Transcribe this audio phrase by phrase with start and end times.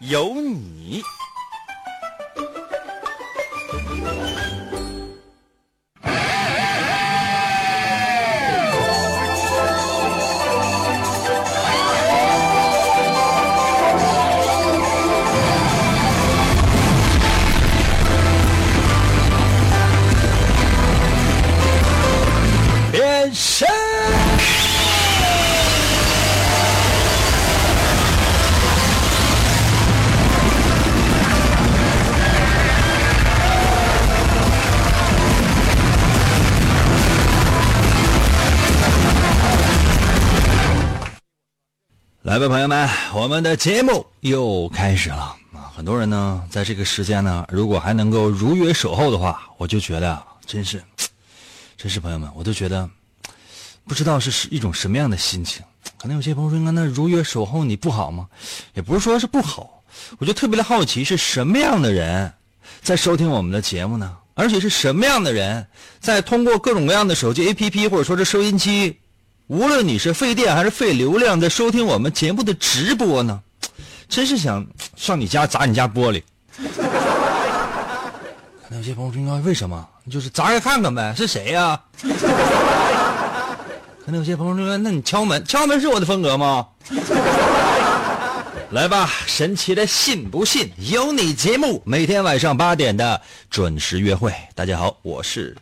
[0.00, 1.02] 有你。
[43.20, 45.68] 我们的节目又开始了啊！
[45.76, 50.82] 很多人呢，在这个时间呢，如果还能够如约守候的话，我就觉得，真是，
[51.76, 52.88] 真是朋友们，我都觉得
[53.86, 55.62] 不知道是一种什么样的心情。
[55.98, 58.26] 可能有些朋友说，那如约守候你不好吗？
[58.72, 59.82] 也不是说是不好，
[60.18, 62.32] 我就特别的好奇，是什么样的人
[62.80, 64.16] 在收听我们的节目呢？
[64.32, 65.66] 而且是什么样的人
[66.00, 68.98] 在通过各种各样的手机 APP 或者说是收音机？
[69.50, 73.40] 无论你是费电还是费流量，在收听我们节目的直播呢，
[74.08, 76.22] 真是想上你家砸你家玻璃。
[78.62, 79.88] 可能有些朋友说，为什么？
[80.08, 81.80] 就是砸开看看呗，是谁呀、
[84.06, 86.68] 可能有些朋友说，那你敲门，敲门是我的风格吗？
[88.70, 94.32] 来吧，神奇的信不信由你节目，每天晚上八点的准时约会。
[94.54, 95.56] 大家好，我是。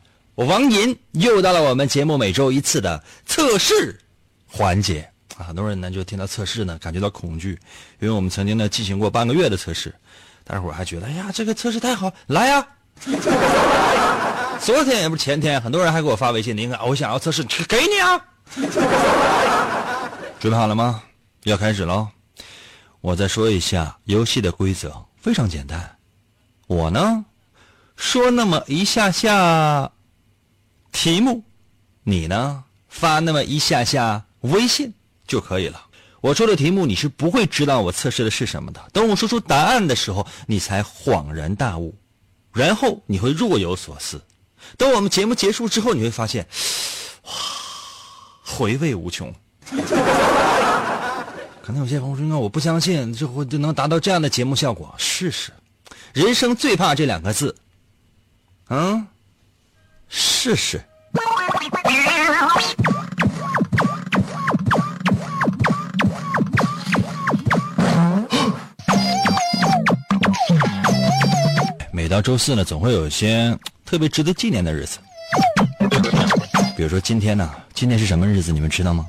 [0.46, 3.98] 王银又到了我们节目每周一次的测试
[4.46, 5.42] 环节啊！
[5.42, 7.58] 很多人呢就听到测试呢感觉到恐惧，
[7.98, 9.92] 因为我们曾经呢进行过半个月的测试，
[10.44, 12.64] 大伙还觉得哎呀这个测试太好，来呀！
[14.62, 18.24] 昨天也不是前天，很多人还给我发微信，您看我想要测试，给你啊！
[20.38, 21.02] 准备好了吗？
[21.42, 22.06] 要开始喽！
[23.00, 25.96] 我再说一下游戏的规则，非常简单，
[26.68, 27.24] 我呢
[27.96, 29.90] 说那么一下下。
[30.92, 31.44] 题目，
[32.02, 34.92] 你呢发那么一下下微信
[35.26, 35.86] 就可以了。
[36.20, 38.84] 我说的题目你是不会知道我测试的是什么的。
[38.92, 41.94] 等我说出答案的时候，你才恍然大悟，
[42.52, 44.20] 然后你会若有所思。
[44.76, 46.46] 等我们节目结束之后，你会发现，
[47.24, 47.32] 哇，
[48.44, 49.32] 回味无穷。
[51.62, 55.52] 可能有些朋友说：“那我不相信，这会就能达到这样的节目效果。”试试，
[56.14, 57.54] 人生最怕这两个字，
[58.70, 59.06] 嗯。
[60.08, 60.80] 试试。
[71.92, 74.98] 每到周四呢，总会有一些特别值得纪念的日子。
[76.76, 78.52] 比如说今天呢，今天是什么日子？
[78.52, 79.04] 你们知道吗？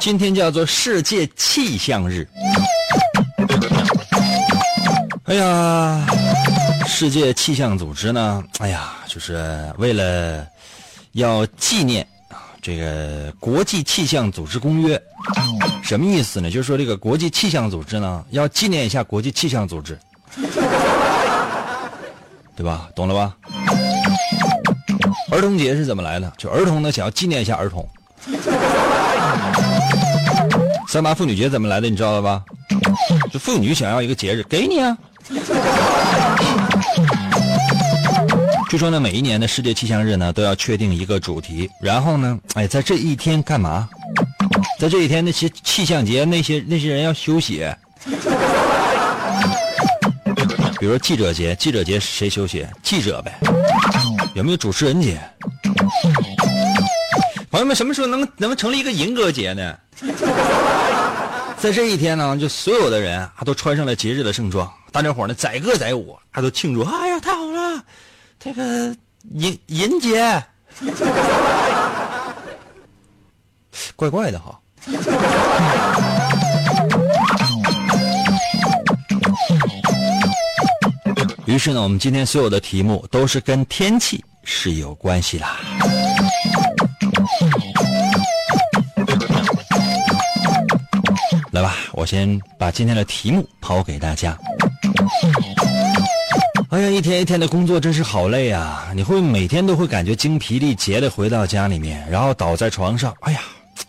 [0.00, 2.28] 今天叫做世界气象日。
[5.24, 6.06] 哎呀！
[6.86, 8.42] 世界气象组织呢？
[8.58, 10.46] 哎呀，就是为了
[11.12, 15.00] 要纪念啊这个国际气象组织公约，
[15.82, 16.50] 什么意思呢？
[16.50, 19.98] 就是说这个国际气象组织呢，要纪念一下国际气象组织，
[22.56, 22.88] 对吧？
[22.94, 23.34] 懂了吧？
[25.32, 26.32] 儿童节是怎么来的？
[26.38, 27.88] 就儿童呢想要纪念一下儿童。
[30.88, 31.90] 三八妇女节怎么来的？
[31.90, 32.42] 你知道了吧？
[33.32, 34.96] 就妇女想要一个节日，给你啊。
[38.74, 43.88] 据说呢，每一年的世界气象日呢，都要确定一个主题，然后呢，哎，在这一天干嘛？
[44.80, 47.64] 在这一天，那些气象节那些那些人要休息。
[50.80, 52.66] 比如记者节，记者节谁休息？
[52.82, 53.38] 记者呗。
[54.34, 55.20] 有没有主持人节？
[57.52, 59.76] 朋友们，什么时候能能成立一个银歌节呢？
[61.58, 66.80] 在这一天呢，就所有的人啊都穿上了节日的盛装，大家伙呢载歌载舞，还都庆祝。
[66.82, 67.03] 啊，
[68.44, 68.94] 这个
[69.32, 70.44] 银银姐，
[73.96, 74.60] 怪怪的哈。
[81.46, 85.46] 于是呢，我们今天所有的题目都是跟天气是有关系的。
[91.50, 94.36] 来吧，我先把今天的题目抛给大家。
[96.74, 98.90] 哎呀，一天一天的工作真是好累啊！
[98.96, 103.42] 你会每天都会感觉精疲力竭的回到家里面，然后倒在床上，哎呀，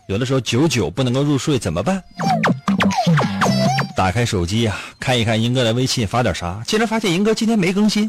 [0.05, 1.99] 有的时候久久不能够入睡，怎么办？
[3.97, 8.07] 打开手机呀，看一看英哥的微信发点啥，竟然发现英哥今天没更新。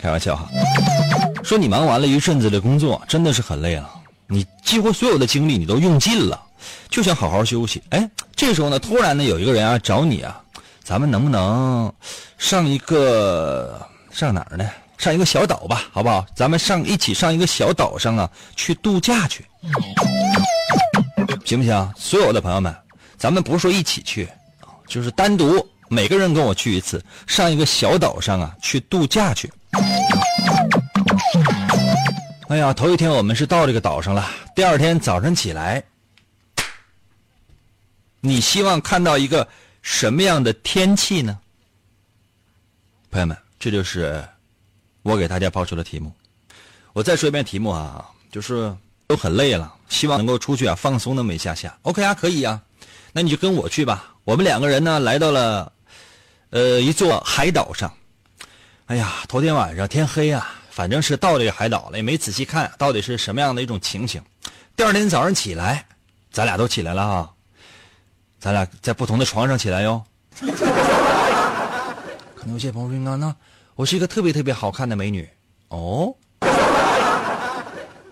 [0.00, 0.48] 开玩笑哈，
[1.42, 3.86] 说你忙完了一阵子的工作，真的是很累了，
[4.26, 6.40] 你几乎所有的精力你都用尽了，
[6.88, 7.82] 就想好好休息。
[7.90, 10.40] 哎，这时候呢，突然呢有一个人啊找你啊。
[10.90, 11.94] 咱们能不能
[12.36, 14.68] 上一个上哪儿呢？
[14.98, 16.26] 上一个小岛吧，好不好？
[16.34, 19.46] 咱们上一起上一个小岛上啊，去度假去，
[21.44, 21.92] 行不行？
[21.96, 22.74] 所有的朋友们，
[23.16, 24.28] 咱们不是说一起去
[24.88, 29.48] 就是单独每个人跟我去一次，上一个小岛上啊，去度假去。
[32.48, 35.84] 哎呀，头一天我们是到这个岛上了，第二天早晨起来，
[38.20, 39.46] 你希望看到一个。
[39.82, 41.38] 什么样的天气呢？
[43.10, 44.24] 朋友们，这就是
[45.02, 46.12] 我给大家抛出的题目。
[46.92, 48.74] 我再说一遍题目啊，就是
[49.06, 51.76] 都很累了，希望能够出去啊放松那么一下下。
[51.82, 52.62] OK 啊，可以啊，
[53.12, 54.14] 那你就跟我去吧。
[54.24, 55.72] 我们两个人呢来到了
[56.50, 57.92] 呃一座海岛上。
[58.86, 64.22] 哎呀，头天晚上天黑啊，反正是到这个海岛了，也没仔细看到底是什么样的一种情形。
[64.76, 65.86] 第二天早上起来，
[66.32, 67.30] 咱俩都起来了啊。
[68.40, 70.02] 咱俩在不同的床上起来哟。
[72.34, 73.36] 可能有些朋友说：“那
[73.74, 75.28] 我是一个特别特别好看的美女
[75.68, 76.12] 哦。”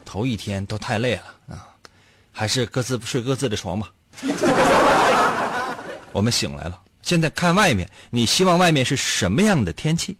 [0.04, 1.68] 头一天都太累了啊，
[2.30, 3.90] 还是各自睡各自的床吧。
[6.12, 10.16] 我们醒来了，现在看外面，你希望外面是什么样的天气？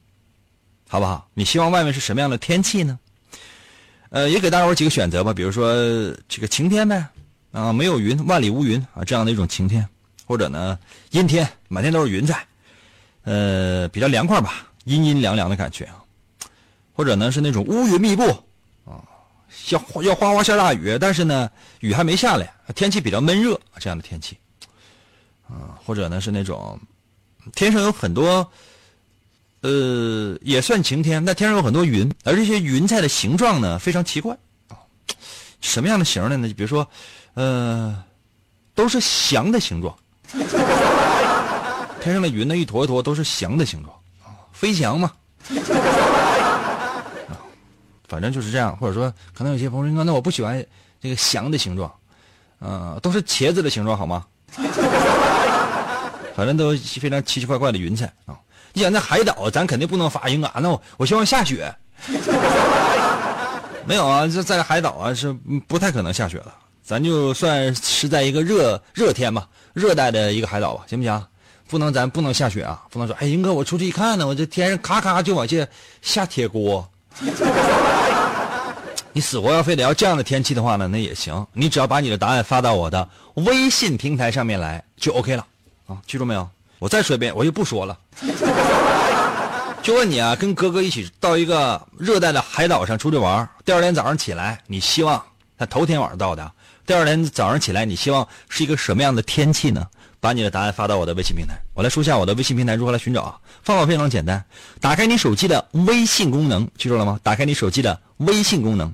[0.89, 1.29] 好不好？
[1.35, 2.99] 你希望外面是什么样的天气呢？
[4.11, 5.75] 呃，也给大伙几个选择吧，比如说
[6.29, 7.07] 这个晴天呗，
[7.53, 9.87] 啊，没有云，万里无云啊，这样的一种晴天。
[10.29, 10.79] 或者呢，
[11.13, 12.47] 阴天，满天都是云彩，
[13.23, 16.05] 呃，比较凉快吧，阴阴凉凉的感觉啊。
[16.93, 18.25] 或者呢，是那种乌云密布，
[18.85, 19.01] 啊，
[19.71, 24.37] 要要哗哗下大雨，但是呢，雨还没下来，天气比较闷热，这样的天气。
[25.49, 26.79] 啊，或者呢是那种
[27.55, 28.53] 天上有很多，
[29.63, 34.37] 呃，也算晴天，但天上有很多云，而这些云彩的形状呢非常奇怪
[34.69, 34.77] 啊，
[35.63, 36.47] 什么样的形的呢？
[36.47, 36.87] 就比如说，
[37.33, 38.05] 呃，
[38.75, 39.97] 都是翔的形状。
[42.01, 43.95] 天上的云呢，一坨一坨都是翔的形状，
[44.53, 45.11] 飞翔嘛。
[48.09, 50.65] 反正就是这样，或者说，可能有些朋友说，那我不喜欢
[51.01, 51.93] 这个翔的形状，
[52.61, 54.25] 嗯，都是茄子的形状，好吗？
[56.35, 58.39] 反正都非常奇奇怪怪的云彩啊。
[58.73, 60.53] 你想在海岛，咱肯定不能发音啊。
[60.61, 61.75] 那我我希望下雪。
[63.85, 65.33] 没有啊，这在海岛啊是
[65.67, 66.55] 不太可能下雪了。
[66.89, 69.47] 咱就算是在一个热热天吧。
[69.75, 71.27] 热带的一个海岛吧，行不行？
[71.69, 72.83] 不能，咱不能下雪啊！
[72.89, 75.69] 不能说，哎，英哥，我出去一看呢，我这天上咔咔就往下
[76.01, 76.89] 下铁锅。
[79.13, 81.47] 你死活要非得要这样的天气的话呢，那也行。
[81.53, 85.47] 你只要把你的答案发到我的微信平台上面来，就 OK 了
[85.87, 85.99] 啊！
[86.07, 86.49] 记住没有？
[86.79, 87.99] 我再说一遍，我就不说了。
[89.83, 95.23] 就问你啊，跟哥哥一起到一个热带的海岛上出去玩，第二天早上起来，你希望
[95.59, 96.51] 他头天晚上到的。
[96.89, 99.87] 第二天早上起来，你希望是一个什么样的天气呢？
[100.21, 101.61] 把你的答案发到我的微信平台。
[101.75, 103.39] 我来说一下我的微信平台如何来寻找啊？
[103.63, 104.43] 方法非常简单，
[104.81, 107.21] 打开你手机的微信功能，记住了吗？
[107.23, 108.91] 打开你手机的微信功能，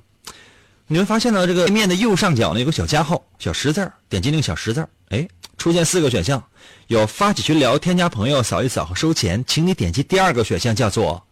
[0.89, 6.43] 你会发现呢，这个页面的右上角呢有个小加号、小十字点击那个小十字哎，出现四个选项，
[6.89, 11.25] 有发起群聊、添加朋友、扫一扫和收钱，请你点击第二个选项，叫做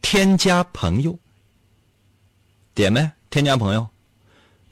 [0.00, 1.18] 添加朋友。
[2.74, 3.10] 点没？
[3.28, 3.86] 添加朋友。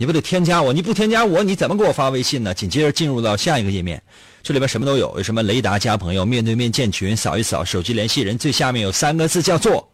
[0.01, 0.73] 你不得添加我？
[0.73, 2.55] 你不添加我，你怎么给我发微信呢？
[2.55, 4.03] 紧接着进入到下一个页面，
[4.43, 9.93] 这里边什么都有，有什么雷达加朋友、面对面建群、扫一扫、手机联系人，最下面有三个字叫做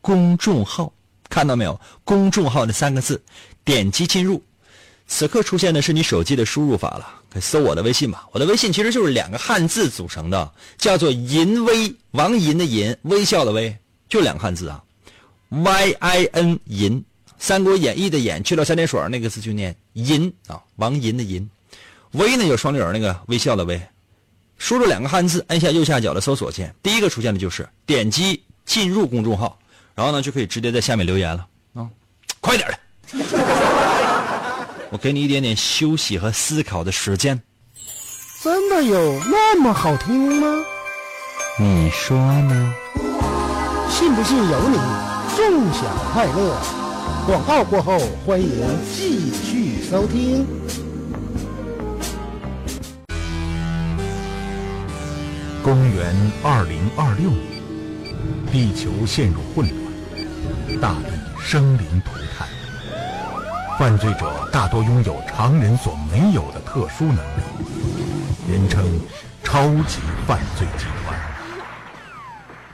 [0.00, 0.92] 公众号，
[1.28, 1.80] 看到没有？
[2.02, 3.22] 公众号的三个字，
[3.64, 4.42] 点击进入，
[5.06, 8.26] 此刻出现的是你手机的输入法了，可以搜我的微信吧。
[8.32, 14.82] 我的微信其实就是两个汉字组成的，叫做“淫威”，王淫的淫，微笑的微，就两个汉字啊
[15.50, 16.98] ，Y I N 淫。
[17.38, 21.48] 《三国演义》的演去掉三点水那个字就念银啊，王银的银，
[22.12, 23.80] 微呢有双立人那个微笑的微，
[24.58, 29.58] 输入两个汉字，按下右下角的搜索键，第一个出现的就是点击进入公众号，
[29.94, 31.88] 然后呢就可以直接在下面留言了啊，
[32.40, 32.78] 快点的，
[34.90, 37.40] 我给你一点点休息和思考的时间。
[38.42, 40.64] 真的有那么好听吗？
[41.58, 42.74] 你说呢？
[43.90, 44.76] 信不信由你，
[45.34, 46.85] 纵享快乐。
[47.26, 48.48] 广告过后，欢迎
[48.94, 50.46] 继续收听。
[55.60, 56.14] 公元
[56.44, 57.42] 二零二六年，
[58.52, 62.46] 地球陷入混乱，大地生灵涂炭。
[63.76, 68.84] 犯罪者大多拥有常人所没有的特殊能力，人称
[69.42, 71.18] “超级犯罪集团”。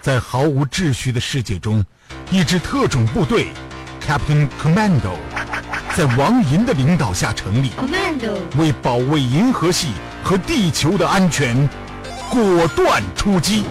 [0.02, 1.82] 在毫无秩序的世界中，
[2.30, 3.47] 一支特种部队
[4.06, 5.16] ——Captain Commando，
[5.97, 7.71] 在王银的领导下成立，
[8.56, 9.92] 为保卫银河系
[10.23, 11.68] 和地球的安全。
[12.30, 13.64] 果断出击！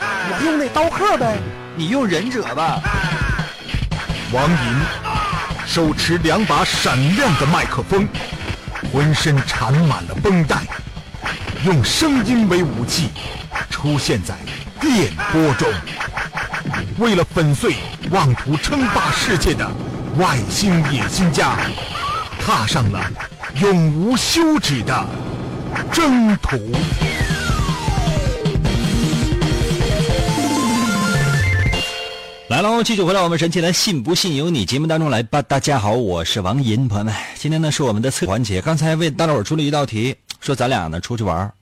[0.00, 1.36] 我用那刀客呗，
[1.76, 2.80] 你用忍者吧。
[4.32, 4.56] 王银
[5.66, 8.08] 手持两把闪亮的麦克风，
[8.90, 10.62] 浑身缠满了绷带，
[11.66, 13.10] 用声音为武器，
[13.68, 14.34] 出现在
[14.80, 15.68] 电波中，
[16.98, 17.74] 为了粉碎
[18.10, 19.70] 妄图称霸世界的
[20.16, 21.58] 外星野心家，
[22.40, 22.98] 踏上了
[23.60, 25.06] 永无休止的
[25.92, 26.56] 征途。
[32.48, 35.42] 来喽，继续回到我们神奇的“信不信由你”节目当中来吧。
[35.42, 38.62] 大家好，我是王银，朋友们，今天呢是我们的测环节。
[38.62, 41.52] 刚才为大伙出了一道题，说咱俩呢出去玩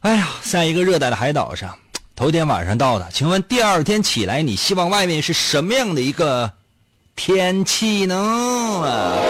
[0.00, 1.72] 哎呀，在一个热带的海岛上，
[2.18, 6.50] 头天晚上到的，请问第二天起来，你希望外面是什么样的一个
[7.14, 9.22] 天气呢？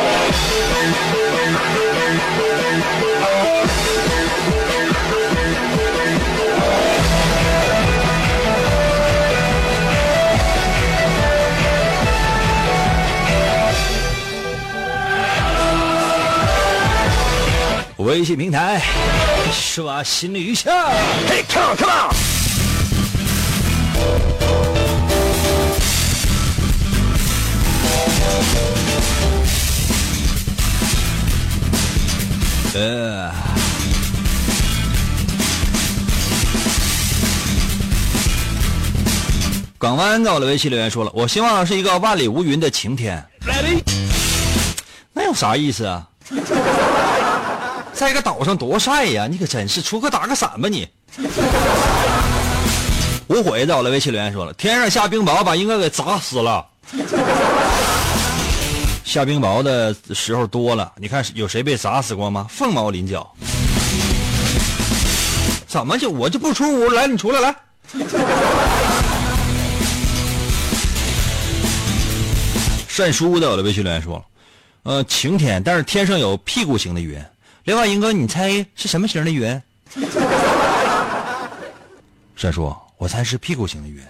[17.99, 18.81] 微信平台
[19.53, 20.71] 刷新一下
[21.29, 22.28] ，Hey come on come on！
[32.75, 33.33] 呃，
[39.79, 43.25] 港湾在我的微信留言说了，我希望是一个万里无云的晴天。
[45.13, 46.07] 那有啥意思啊？
[47.93, 49.27] 在一个岛上多晒呀！
[49.27, 50.89] 你可真是出个打个伞吧你。
[53.29, 56.67] 无悔在我的微信留言说了，天上下冰雹把英哥给砸死了。
[59.05, 62.47] 下冰雹的时候多了，你看有谁被砸死过吗？
[62.49, 63.31] 凤毛麟角。
[65.67, 67.07] 怎么就我就不出屋来？
[67.07, 67.55] 你出来来。
[72.89, 74.25] 善书在我的微信留言说了，
[74.83, 77.23] 呃，晴天，但是天上有屁股型的云。
[77.65, 79.63] 另外，英哥，你猜是什么型的云？
[82.35, 84.05] 帅叔，我猜是屁股型的圆。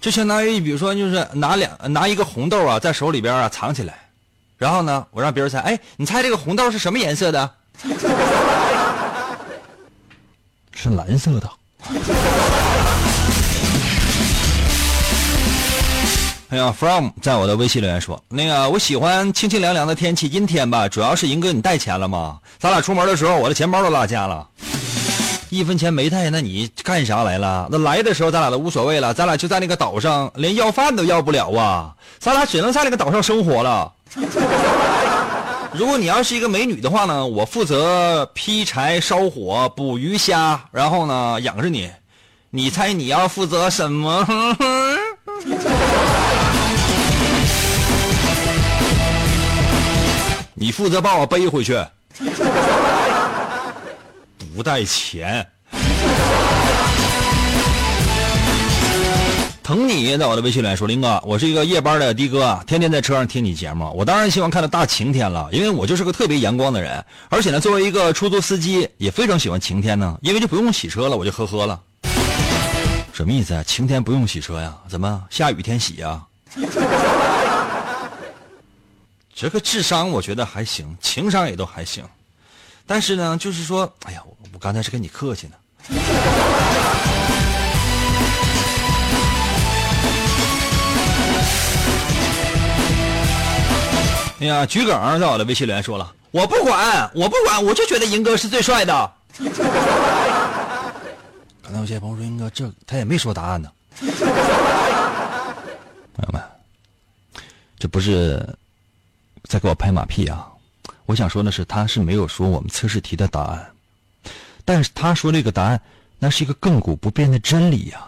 [0.00, 3.94] 就相当于，比如说，就是拿两拿一个红豆啊，在手里边啊藏起来，
[4.56, 7.50] 然后呢，我让别人猜，哎，你猜这个红豆是什么颜色的？
[10.72, 11.50] 是蓝色的。
[16.48, 22.38] 哎呀，from 在我的微信留言说，那个我喜欢清清凉凉的天气，阴天吧，主要是银哥你带钱了吗？
[22.60, 24.46] 咱俩出门的时候，我的钱包都落家了，
[25.50, 27.66] 一分钱没带，那你干啥来了？
[27.68, 33.92] 那来的时候咱俩都无所谓了，咱俩就在那个岛上，连要饭都要不了啊，咱俩只能在那个岛上生活了。
[35.72, 41.90] 如果你要是一个美女的话呢，我负责劈柴、烧火、捕鱼虾，然后呢养着你，
[42.50, 44.24] 你猜你要负责什么？
[50.66, 51.80] 你负责把我背回去，
[54.52, 55.46] 不带钱。
[59.62, 63.88] 疼你在我的微信里说，林哥，我是一个夜班的的哥，天天在车上听你节目。
[63.94, 67.04] 我当然希望看到大晴天了，因为我就是个特别阳光的人。
[67.28, 71.80] 而且呢，作为一个出租司机，也非常喜欢晴天呢，因为就不用洗车了，我就呵呵了。
[73.12, 73.62] 什么意思啊？
[73.62, 74.74] 晴天不用洗车呀？
[74.88, 76.20] 怎么下雨天洗呀？
[79.38, 82.02] 这个智商我觉得还行，情商也都还行，
[82.86, 84.22] 但是呢，就是说，哎呀，
[84.54, 85.52] 我刚才是跟你客气呢。
[94.40, 99.12] 哎呀，桔梗在我的微信留言说了，我不管，我不管，我就觉得银哥是最帅的。
[101.62, 103.70] 刚才有些朋友说，银哥这他也没说答案呢。
[104.00, 104.08] 朋
[106.22, 106.42] 友们，
[107.78, 108.42] 这不是。
[109.48, 110.46] 在给我拍马屁啊！
[111.06, 113.70] 我想说的是，他是没有说我们测试题的答案，
[114.64, 115.80] 但是他说那个答案，
[116.18, 118.04] 那是一个亘古不变的真理呀！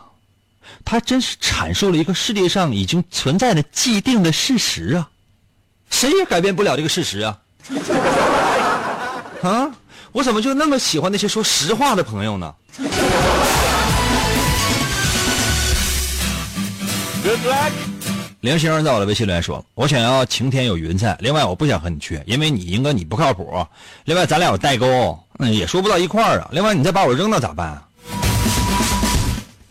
[0.85, 5.09] 他真是阐述了一个世界上已经存在的既定的事实啊！
[5.91, 7.39] 谁也改变不了这个事实啊！
[9.43, 9.71] 啊，
[10.13, 12.55] 我怎么就那么喜欢那些说实话的朋友呢
[17.23, 17.98] ？Good luck.？
[18.41, 23.67] 林先生在我的微信留言说：“我想要晴天有云彩，另外我不想和你去，因为你应该你不靠谱。
[24.05, 26.49] 另外咱俩有代沟，嗯，也说不到一块儿啊。
[26.53, 27.83] 另外你再把我扔了咋办？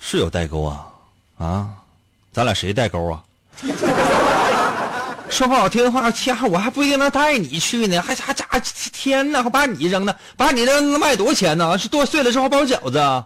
[0.02, 0.86] 是有代沟啊，
[1.38, 1.70] 啊，
[2.34, 3.24] 咱俩谁代沟啊？
[5.30, 8.46] 说不好听的话，天，我还不一定能带你去呢，还还咋？
[8.92, 11.78] 天哪，还把你扔了，把你扔能卖多少钱呢？
[11.78, 13.24] 是剁碎了之后包饺子。”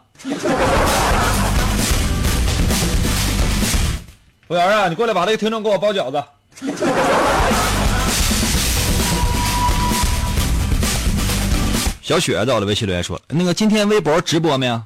[4.52, 6.22] 服务员啊，你过来把这个听众给我包饺子。
[12.04, 14.82] 小雪在我的微信留言说：“那个今天微博直播没有？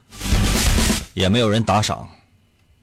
[1.15, 2.07] 也没有人打赏，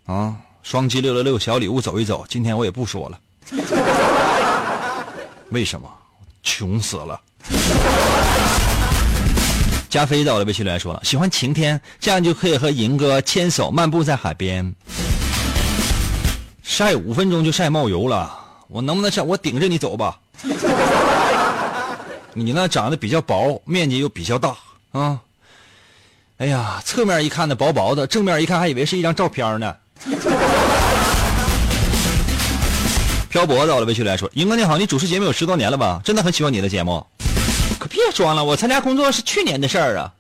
[0.06, 0.34] 啊，
[0.64, 2.26] 双击六六六小礼物走一走。
[2.28, 3.16] 今天我也不说了，
[5.50, 5.88] 为什么？
[6.42, 7.20] 穷死了。”
[9.88, 14.74] 加菲在我的微信留言说了：“喜欢晴天，这样就可以和银哥牵手漫步在海边。”
[16.62, 18.38] 晒五分钟就晒冒油了，
[18.69, 19.21] 我能不能晒？
[19.21, 20.19] 我顶着你走吧。
[22.35, 24.57] 你那长得比较薄，面积又比较大
[24.92, 25.21] 啊。
[26.38, 29.75] 哎呀，侧面一看呢薄薄的，正面一看还以为是一张照片呢。
[33.28, 36.00] 漂泊到了微信来说：“英哥你好，你主持节目有十多年了吧？
[36.04, 37.07] 真的很喜欢你的节目。
[37.78, 40.12] 可别装了，我参加工作是去年的事儿啊。”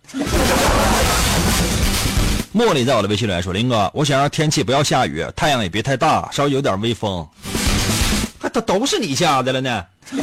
[2.54, 7.26] 茉莉在我的微信里说：“林哥，我想让天气不要下雨，太阳也别太大，稍微有点微风。
[8.38, 9.82] 还都都是你家的了呢。”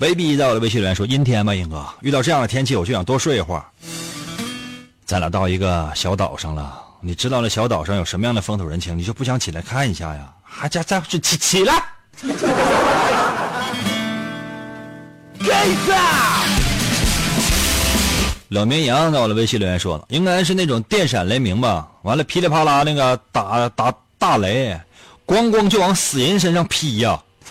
[0.00, 3.62] 威 B 在我的微信里说：“阴天吧，英哥，遇到这样的天气，我就想多睡一会儿。
[5.04, 10.32] 咱俩到一个小岛上了，你知道那小岛上有什么样的风土人情，你就不想起来看一下呀？
[10.42, 11.84] 还加再起起来。”
[15.38, 15.50] 给
[15.86, 16.63] 他。
[18.54, 21.88] 冷绵羊在我的微信留言说了，应该是那种电闪雷鸣吧。
[22.02, 24.78] 完了，噼里啪啦那个打打大雷，
[25.26, 27.20] 咣咣就往死人身上劈呀。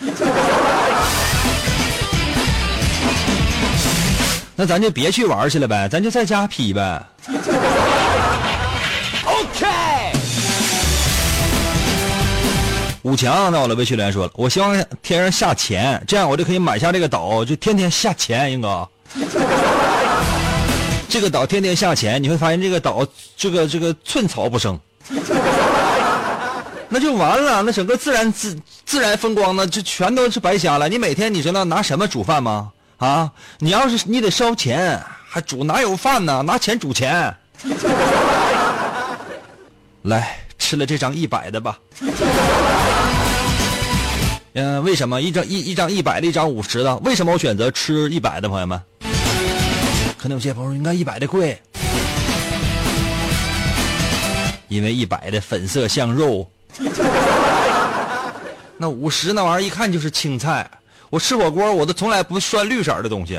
[4.56, 7.02] 那咱就别去玩去了呗，咱就在家劈呗。
[9.26, 9.66] OK。
[13.02, 18.88] 五强在我的微信留言说了，我希望天上下钱，这样我就可以买下这个岛，就天天下钱，英哥。
[21.14, 24.76] 这个岛天天下钱，你会发现这个岛这个这个寸草不生，
[26.90, 30.88] 那就完了，那整个自然自自然风光呢，就全都是白瞎了。
[30.88, 32.72] 你每天你知道拿什么煮饭吗？
[32.96, 36.42] 啊，你要是你得烧钱，还煮哪有饭呢？
[36.42, 37.32] 拿钱煮钱。
[40.02, 41.78] 来吃了这张一百的吧。
[44.54, 46.96] 嗯，为什么一张一一张一百的，一张五十的？
[46.98, 48.82] 为什么我选择吃一百的，朋友们？
[50.24, 51.60] 可能有些朋友应该一百的贵，
[54.68, 56.50] 因为一百的粉色像肉，
[58.78, 60.66] 那五十那玩意儿一看就是青菜。
[61.10, 63.38] 我吃火锅我都从来不涮绿色的东西。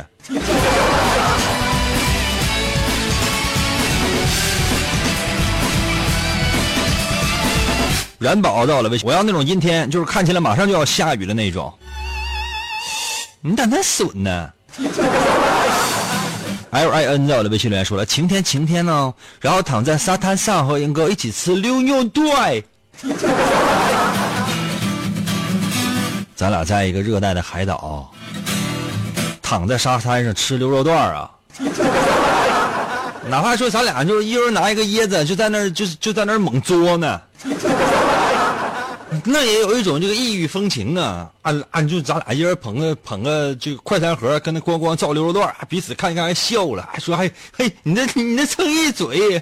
[8.19, 11.73] 元宝到了微信，我要那种阴天，就是看起来马上就要下雨的那种。
[13.41, 14.51] 你咋那损呢
[16.75, 22.61] ？L I N 在我的微信留言说了：“晴天晴天呢，然后躺在沙滩上和英哥一起吃溜肉段。
[26.35, 28.11] 咱俩在一个热带的海岛，
[29.41, 31.31] 躺在沙滩上吃溜肉段啊！
[33.29, 37.21] 哪怕说咱俩就一人拿一个椰子，就在那儿就就在那儿猛嘬呢。”
[39.27, 41.27] 那也有一种这个异域风情啊！
[41.41, 49.41] 俺俺就咱俩一人捧个捧个这个快餐盒，跟那咣咣照溜肉段，彼此看一看还笑了，还说还嘿，你那你那蹭一嘴。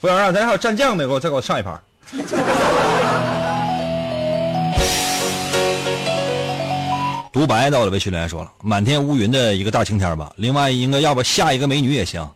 [0.00, 1.06] 服务员啊，咱还有蘸酱没？
[1.06, 1.80] 给我再给我上一盘。
[7.32, 10.32] 独白到了，微信留言说了，满天乌云的一个大晴天吧。
[10.36, 12.28] 另外，应该要不下一个美女也行。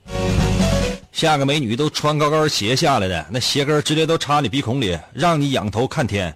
[1.18, 6.32] 下个美女都穿高跟鞋下来的，那鞋跟直接都插你鼻孔里，让你仰头看天。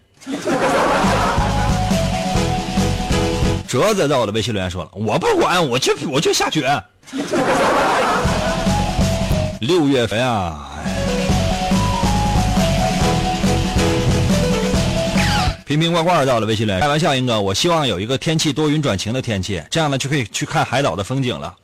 [3.68, 6.82] 哲子在我的微信留言说了，我不管，我就我就下雪。
[9.60, 10.68] 六月份啊，
[15.64, 21.54] 瓶瓶罐罐到了微信留言，开玩笑，英哥，我希望有一个天气多云转晴的天气，这样呢就可以去看海岛的风景了。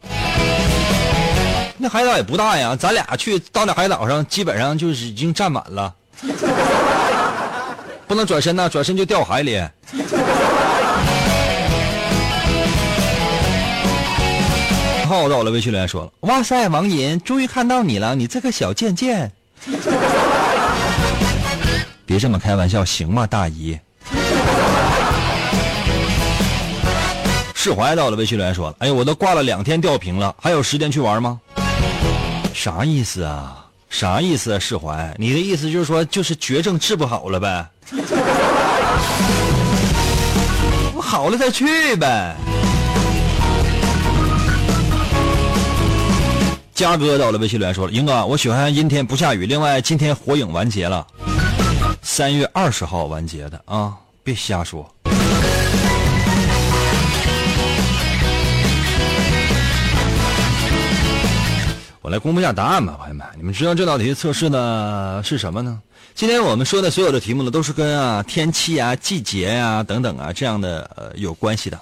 [1.81, 5.95] 那海岛也不大呀，咱俩去到那海岛上，基本上就是已经占满了。
[8.09, 9.63] 不能转身呐，转身就掉海里。
[15.07, 19.31] 浩到了微信留言说了：“哇塞，王银，终于看到你了，你这个小贱贱。”
[22.05, 23.79] 别这么开玩笑行吗，大姨？
[27.55, 31.41] 释怀到了微信留言说了：“哎呦，我都挂了两天吊瓶了，还有时间去玩吗？”
[32.61, 33.65] 啥意思啊？
[33.89, 34.59] 啥意思啊？
[34.59, 37.65] 释怀，你的意思就是说，就是绝症治不好了呗？
[40.93, 42.35] 我好了再去呗。
[46.75, 49.47] 嘉哥到了微信留言说了：“英哥，我喜欢阴天不下雨。
[49.47, 51.07] 另外，今天火影完结了，
[52.03, 53.95] 三月二十号完结的啊，
[54.25, 54.85] 别瞎说。”
[62.09, 65.79] 我来公布一下答案吧，朋友们，你们知道这道题测试的是什么呢？
[66.15, 71.79] 今天我们说的所有的题目呢，都是跟啊天气啊、季节呀等等啊这样的呃有关系的。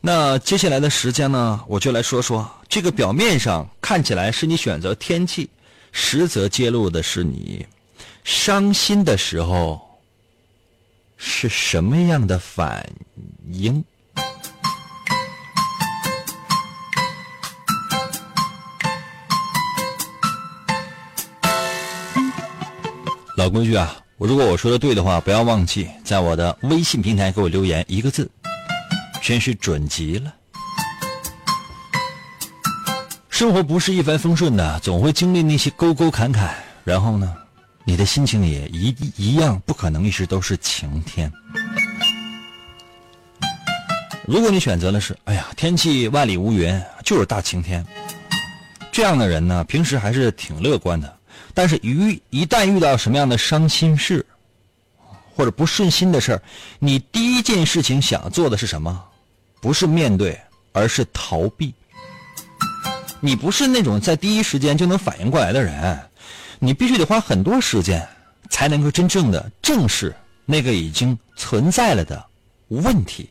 [0.00, 5.50] 那接下来的时间呢，我就来说说这个表面上看起来是你选择天气，
[5.92, 7.66] 实则揭露的是你
[8.24, 9.78] 伤心的时候
[11.18, 12.88] 是什么样的反
[13.52, 13.84] 应。
[23.36, 28.30] 老规矩啊，我如果我说的对的话，不要忘记在我的微信平台给我留言一个字。
[29.20, 30.32] 真是准极了。
[33.28, 36.54] 生活不是一帆风顺的，总会经历那些沟沟坎坎。
[36.84, 37.34] 然后呢，
[37.84, 41.32] 你的心情也一一样，不可能一直都是晴天。
[44.26, 47.84] 如果你选择的是，哎呀，天气万里无云，就是大晴天，
[48.92, 51.16] 这样的人呢，平时还是挺乐观的。
[51.54, 54.26] 但是，一一旦遇到什么样的伤心事，
[55.36, 56.42] 或者不顺心的事儿，
[56.80, 59.04] 你第一件事情想做的是什么？
[59.60, 60.38] 不是面对，
[60.72, 61.72] 而是逃避。
[63.20, 65.98] 你不是那种在第一时间就能反应过来的人，
[66.58, 68.06] 你必须得花很多时间，
[68.50, 70.14] 才能够真正的正视
[70.44, 72.22] 那个已经存在了的
[72.68, 73.30] 问题。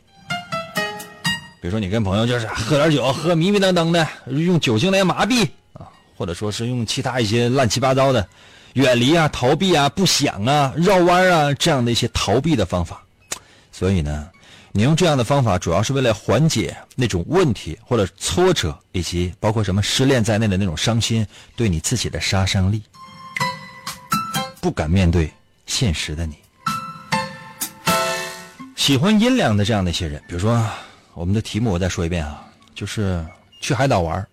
[1.60, 5.48] 比如说，你跟朋友就是喝点酒，喝迷迷瞪瞪的，用酒精来麻痹，
[6.16, 8.26] 或者说是用其他一些乱七八糟的，
[8.74, 13.02] 远离啊、逃避啊、不想啊、绕弯啊这样的一些逃避的方法。
[13.72, 14.30] 所以呢。
[14.76, 21.24] 你用这样的方法，主要是为了缓解那种问题或者挫折，以及包括什么失恋在内的那种伤心
[21.54, 22.82] 对你自己的杀伤力。
[24.60, 25.32] 不敢面对
[25.64, 26.34] 现实的你，
[28.74, 30.60] 喜欢阴凉的这样的一些人，比如说
[31.12, 33.24] 我们的题目，我再说一遍啊，就是
[33.60, 34.26] 去海岛玩，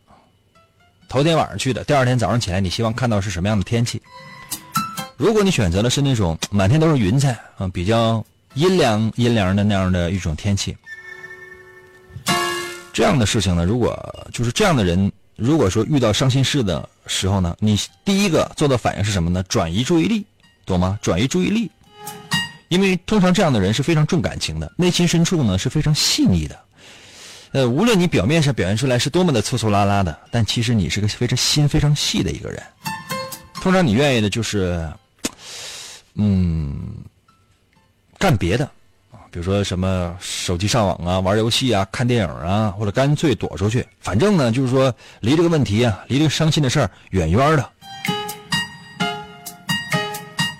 [1.11, 4.01] 头天晚上去的，第二天早上起来，你希望看到是什么样的天气？
[5.17, 8.25] 如果你选择的是那种满天都是云彩啊，比较。
[8.53, 10.75] 阴凉阴凉的那样的一种天气，
[12.91, 13.97] 这样的事情呢，如果
[14.33, 19.41] 就是这样的人，如果说遇到伤心事的时候呢，你第一个做的反应是什么呢？
[19.43, 20.25] 转移注意力，
[20.65, 20.99] 懂吗？
[21.01, 21.71] 转移注意力，
[22.67, 26.59] 因为通常这样的人是非常重感情的，内心深处呢是非常细腻的。
[27.53, 32.63] 呃，无论你表面上表现出来是多么的粗粗拉拉的，但其实你是个非常心非常细的一个人。
[33.55, 34.89] 通常你愿意的就是，
[36.15, 36.95] 嗯。
[38.17, 38.65] 干别的，
[39.09, 43.83] 啊，比如说什么手机上网啊、玩游戏啊、看电影啊，或者干脆躲出去。
[43.99, 47.67] 反正呢，就是说离这个问题啊，离这个伤心的事儿远远的。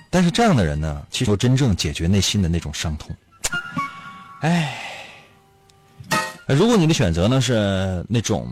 [0.09, 3.15] 但是这样的人呢，其实真正解决内心的那种伤痛。
[4.39, 4.75] 哎，
[6.53, 8.47] 如果你的选择呢是那种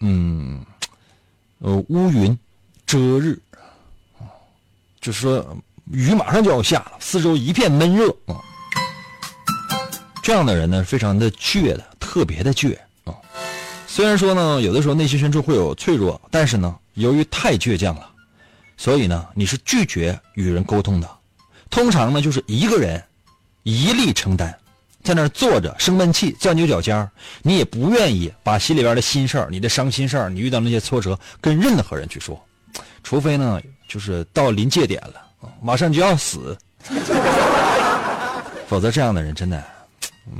[0.00, 0.64] 嗯，
[1.58, 2.36] 呃，乌云
[2.86, 3.38] 遮日，
[5.00, 5.56] 就是说
[5.90, 8.40] 雨马上就要下了，四周一片闷热啊。
[10.22, 13.14] 这样的人呢，非常的倔的，特别的倔啊。
[13.86, 18.10] 虽然说呢，有的时候内心深处会有脆弱，但是呢，由于太倔强了，
[18.76, 21.10] 所以呢，你是拒绝与人沟通的。
[21.70, 23.02] 通常呢，就是一个人
[23.64, 24.58] 一力承担，
[25.04, 27.08] 在那儿坐着生闷气，钻牛角尖
[27.42, 32.42] 你也不愿意把心里边的心事儿、你的伤心事儿、你遇到那些挫折跟任何人去说，
[33.02, 35.26] 除非呢，就是到临界点了，
[35.62, 36.56] 马上就要死，
[38.66, 39.62] 否则这样的人真的。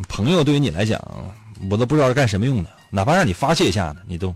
[0.08, 0.98] 朋友对于你来讲，
[1.70, 2.70] 我都不知道是干什么用的。
[2.88, 4.34] 哪怕让你发泄一下呢，你都，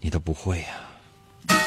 [0.00, 1.58] 你都不会呀。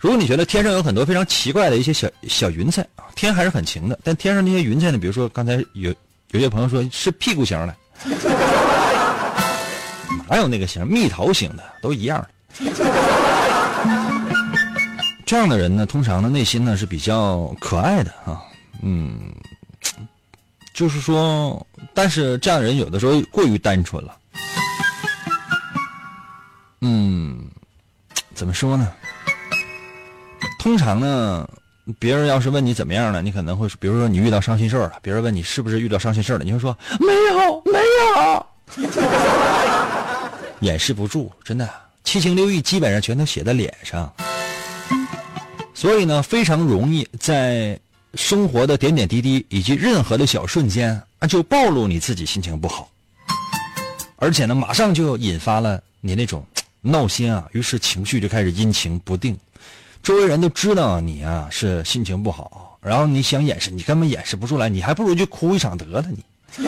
[0.00, 5.94] 如果你觉得天上有很多非常奇怪的一些小小云彩啊，天还是很晴的，但天上那些云彩呢，比如说刚才有
[6.32, 7.76] 有些朋友说是屁股型的，
[10.28, 10.86] 哪有那个型？
[10.86, 12.26] 蜜桃型的都一样。
[15.24, 18.42] 这样的人呢，通常呢内心呢是比较可爱的啊，
[18.80, 19.32] 嗯，
[20.74, 24.16] 就是说，但是这样的人有的时候过于单纯了，
[26.80, 27.44] 嗯，
[28.34, 28.92] 怎么说呢？
[30.60, 31.48] 通常呢，
[31.98, 37.78] 别人要是问你怎么样了，你可能会，比如说你遇到伤心事了，别人问你是不是遇到伤心事了，你会说没有，没
[38.16, 38.46] 有，
[40.60, 41.68] 掩饰不住，真的，
[42.02, 44.12] 七情六欲基本上全都写在脸上。
[45.74, 47.78] 所以呢，非常容易在
[48.14, 52.90] 生活的点点滴滴以及任何的小瞬间啊，就暴露你自己心情不好，
[54.16, 56.44] 而且呢，马上就引发了你那种
[56.80, 59.38] 闹心啊，于是情绪就开始阴晴不定，
[60.06, 66.24] 周围人都知道你啊是心情不好，然后你想掩饰，你根本掩饰不出来，你还不如就哭一场得了你。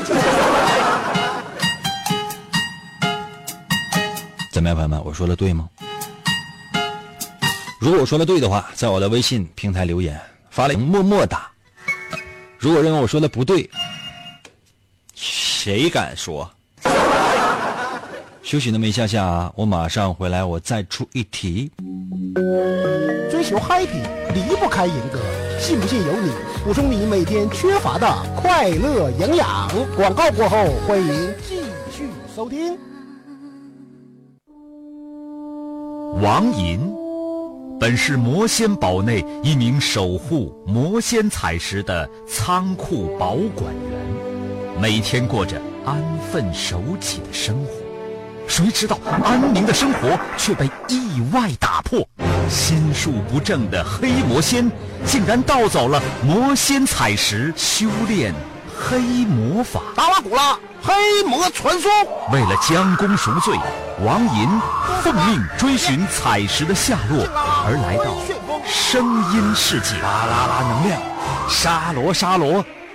[4.50, 5.68] 怎么样，朋友们，我说的对吗？
[7.78, 10.20] 如果我说的对的话，在我的微信平台留言，
[10.50, 11.48] 发了么么哒。
[12.58, 13.70] 如果认为我说的不对，
[15.14, 16.50] 谁敢说？
[18.42, 21.70] 休息那么一下下啊，我马上回来，我再出一题。
[23.30, 24.02] 追求 happy
[24.34, 25.18] 离不开赢哥，
[25.58, 26.30] 信不信由你。
[26.64, 29.68] 补充你每天缺乏的快乐营养。
[29.96, 31.60] 广告过后，欢迎继
[31.90, 32.76] 续收听。
[36.20, 36.92] 王银。
[37.80, 47.87] 本是魔仙堡内一名守护魔仙彩石的仓库保管员，每天过着安分守己的生活。
[48.48, 52.00] 谁知道安宁的生活却被意外打破，
[52.48, 54.68] 心术不正的黑魔仙
[55.04, 58.34] 竟然盗走了魔仙彩石，修炼
[58.76, 59.80] 黑魔法。
[59.94, 61.90] 达拉古拉，黑魔传说。
[62.32, 63.56] 为了将功赎罪。
[64.04, 64.48] 王银
[65.02, 67.26] 奉命追寻彩石的下落，
[67.66, 68.16] 而来到
[68.64, 70.00] 声音世界。
[70.00, 70.62] 巴啦啦！
[70.62, 71.00] 能量，
[71.48, 72.64] 沙罗沙罗，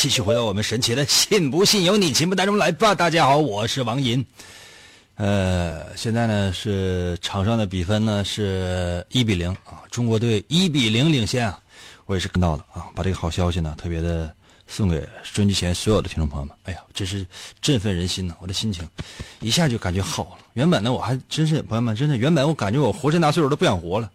[0.00, 2.94] 继续回到我们神奇的“信不信由你”节目当中来吧。
[2.94, 4.24] 大家好，我是王银。
[5.16, 11.58] 呃，现在呢是场上的比分呢是一比零啊，中国队一比零领先啊，
[12.06, 14.32] 我也是看到了啊，把这个好消息呢特别的
[14.68, 16.54] 送给收音机前所有的听众朋友们。
[16.62, 17.26] 哎呀，真是
[17.60, 18.36] 振奋人心呐！
[18.40, 18.88] 我的心情
[19.40, 20.46] 一下就感觉好了。
[20.52, 24.08] 原本呢我还真是朋友们，真的原本我感觉我活这大岁数都不想活了。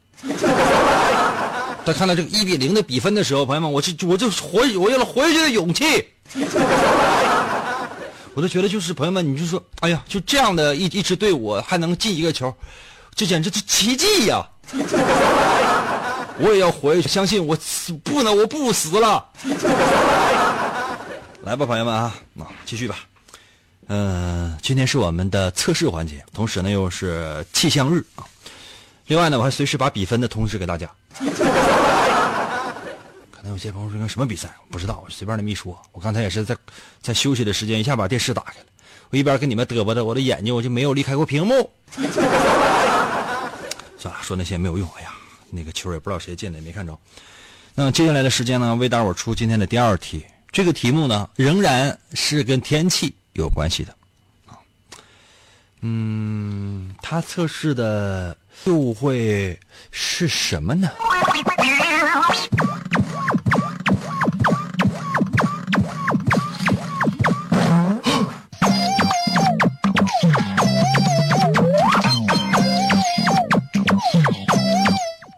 [1.85, 6.05] 在看到这个一比零的比分的时候，朋友们，我就我就活我有了活下去的勇气。
[8.33, 12.51] 我都觉得就是朋友们，你就说，哎呀，就这样的一一支队伍还能进一个球，
[13.13, 14.43] 这简直是奇迹呀！
[16.39, 19.23] 我也要活下去，相信我死不能，我不死了。
[21.43, 22.95] 来吧，朋友们啊，那继续吧。
[23.87, 28.23] 嗯，今天是我们的测试环节，同时呢又是气象日啊。
[29.13, 30.89] 另外呢，我还随时把比分的通知给大家。
[33.29, 34.51] 可能有些朋友说什么比赛？
[34.71, 35.79] 不知道，我随便那么一说。
[35.91, 36.57] 我刚才也是在
[36.99, 38.65] 在休息的时间，一下把电视打开了。
[39.11, 41.69] 我一边跟你们嘚啵的，我的眼睛我就没有离开过屏幕。
[43.99, 44.89] 算了，说那些没有用。
[44.97, 45.13] 哎呀，
[45.51, 46.97] 那个球也不知道谁进的，也没看着。
[47.75, 50.25] 那接下来的时间呢，为大伙出今天的第二题。
[50.51, 53.95] 这个题目呢，仍然是跟天气有关系的。
[54.47, 54.57] 啊，
[55.81, 59.59] 嗯，它测试的又会
[59.91, 60.89] 是什么呢？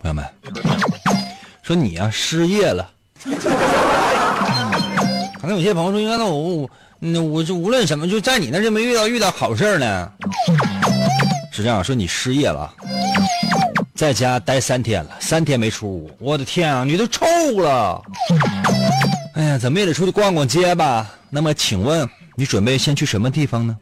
[0.02, 0.24] 朋友们
[1.64, 2.92] 说你啊失业了，
[5.42, 10.12] 可能有些朋友说，那我那我就无论什么，就在你那就没遇到遇到好事呢。
[11.52, 12.72] 是这样说，你失业了，
[13.96, 17.26] 在家待三天了，三天没出屋，我的天啊，你都臭
[17.62, 18.02] 了。
[19.36, 21.10] 哎呀，怎么也得出去逛逛街吧？
[21.30, 23.78] 那么，请问你准备先去什么地方呢？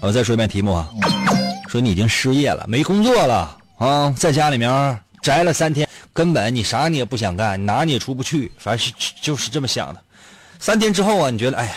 [0.00, 0.88] 我再说一遍题目啊，
[1.68, 3.58] 说你已经失业了，没工作了。
[3.76, 10.00] 啊，在家里面宅了三天，根本你啥你也不想干，哪你也出不去，反正是就是这么想的。
[10.58, 11.72] 三天之后啊，你觉得哎呀，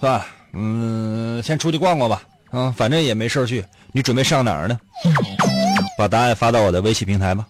[0.00, 2.22] 算了，嗯，先出去逛逛吧。
[2.54, 3.64] 嗯，反正也没事去。
[3.92, 4.78] 你准备上哪儿呢？
[5.98, 7.44] 把答案发到我的微信平台吧。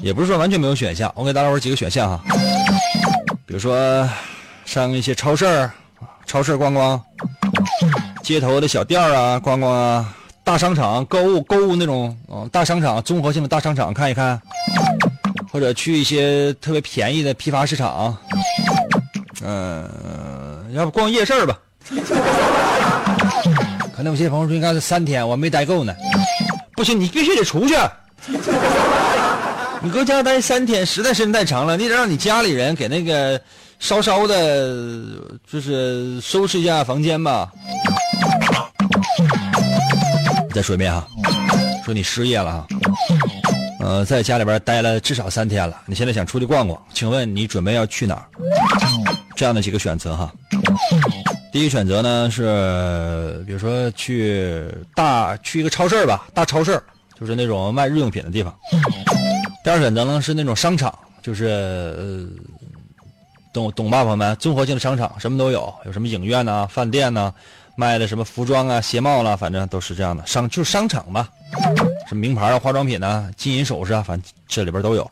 [0.00, 2.20] 也不是说完全没有选项，我给大家伙几个选项哈。
[3.44, 4.08] 比如说，
[4.64, 5.68] 上一些超市
[6.24, 7.02] 超市逛逛，
[8.22, 14.40] 街头的小店啊逛逛啊，大商场购物购物那种，嗯，大商场综合性的大商场看一看，
[15.52, 18.16] 或者去一些特别便宜的批发市场，
[19.42, 21.58] 嗯，要不逛夜市吧。
[23.98, 25.92] 可能有些朋友说应该是三天，我没待够呢。
[26.76, 27.74] 不行，你必须得出去。
[29.82, 33.40] 你搁家待三天，实在时间太长了，你得让你家里人给那个
[33.80, 34.72] 稍稍的，
[35.50, 37.50] 就是收拾一下房间吧。
[40.54, 41.04] 再说一遍哈，
[41.84, 42.66] 说你失业了哈，
[43.80, 48.22] 呃，在家里边待了至少三天了，你现在想出去逛逛，请问你准备要去哪儿？
[49.34, 50.32] 这样的几个选择哈。
[51.58, 56.80] 第一个选择呢是，比如说去大去一个超市吧，大超市
[57.18, 58.56] 就是那种卖日用品的地方。
[59.64, 61.46] 第二选择呢是那种商场，就是
[61.98, 62.28] 呃，
[63.52, 67.34] 懂懂吧，朋友们，综合性的商场什么都有，有什么影院呐、饭店呐，
[67.74, 71.28] 卖的什么服装啊、鞋帽啦，反正都是这样的商，就是商场吧，
[72.08, 75.10] 什么名牌啊、化妆品呐、金银首饰啊，反正这里边都有。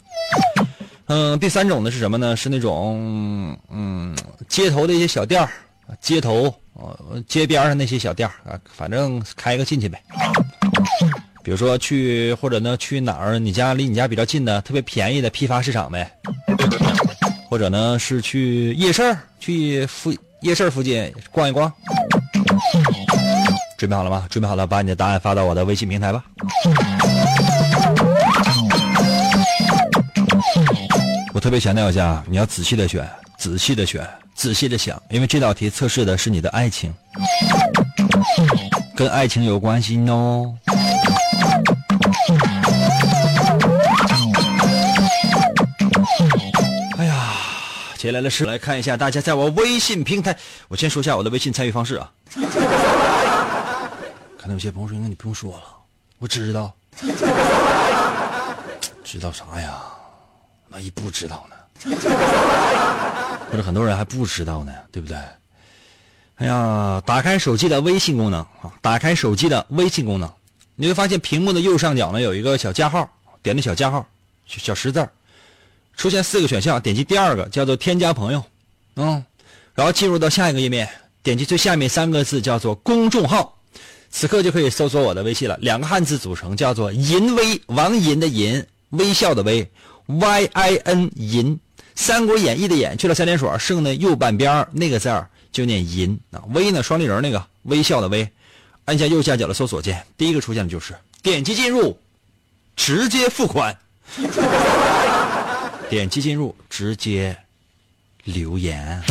[1.07, 2.37] 嗯，第三种呢是什么呢？
[2.37, 4.17] 是那种嗯
[4.49, 5.51] 街头的一些小店儿。
[6.01, 10.03] 街头，呃，街边上那些小店啊，反正开个进去呗。
[11.43, 13.39] 比如说去，或者呢去哪儿？
[13.39, 16.11] 你家离你家比较近的，特别便宜的批发市场呗。
[17.49, 21.73] 或者呢是去夜市，去附夜市附近逛一逛。
[23.79, 24.27] 准备好了吗？
[24.29, 26.25] 准备好了，把你的答案发到我的微信平台吧。
[31.33, 34.05] 我特别强调一下，你要仔细的选，仔细的选。
[34.37, 36.93] 仔细的想，因为这道题测试的是你的爱情，
[38.95, 40.55] 跟爱情有关系哦。
[46.99, 47.33] 哎呀，
[47.97, 50.37] 接下来的是来看一下大家在我微信平台，
[50.69, 52.13] 我先说一下我的微信参与方式啊。
[54.39, 55.63] 可能有些朋友说：“那你不用说了，
[56.19, 56.73] 我知道，
[59.03, 59.83] 知道啥呀？
[60.69, 61.57] 万一不知道呢？”
[63.51, 65.17] 或者很多人还不知道呢，对不对？
[66.37, 70.31] 哎呀，打开手机的微信功能啊，打开手机的微信功能，
[70.75, 73.11] 你会发现屏幕的右上角呢有一个小加号，
[73.43, 74.07] 点那小加号，
[74.47, 75.09] 小十字
[75.97, 78.45] 出现四个选项，点击第二个叫做添加朋友，
[78.97, 79.25] 嗯，
[79.75, 80.87] 然后进入到下一个页面，
[81.23, 83.59] 点击最下面三个字叫做公众号，
[84.11, 89.67] 此刻就可以搜索我的微信了，两个汉字组成，叫做银微，王银的银，微笑的微
[90.05, 91.57] ，Y I N 银。
[91.97, 96.41] 《三国演义》的演去了三点水，剩的右半边那个字儿就念银啊。
[96.51, 98.31] 微呢，双立人那个微笑的微，
[98.85, 101.99] 按下右下角的搜索键，第一个出现的就是点击进入，
[102.77, 103.77] 直接付款。
[105.89, 107.37] 点击进入，直接
[108.25, 109.03] 留言。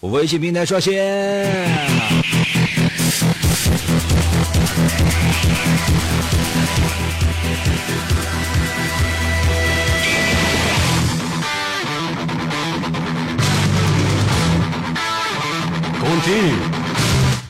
[0.00, 0.92] 我微信平台刷新。